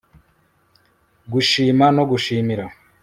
gushima 1.31 1.85
no 1.95 2.03
gushimira 2.11 2.65